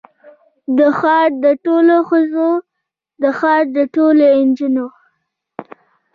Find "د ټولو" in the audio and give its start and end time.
1.45-1.95, 3.77-4.25